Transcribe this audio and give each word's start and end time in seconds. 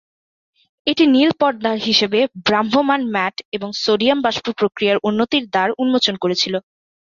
এটি 0.87 1.03
নীল 1.07 1.31
পর্দার 1.39 1.77
হিসেবে 1.87 2.19
ভ্রাম্যমাণ 2.45 3.01
ম্যাট 3.13 3.35
এবং 3.55 3.69
সোডিয়াম 3.83 4.19
বাষ্প 4.25 4.45
প্রক্রিয়ার 4.59 5.03
উন্নতির 5.07 5.43
দ্বার 5.47 5.69
উন্মোচন 5.81 6.15
করেছিল। 6.23 6.53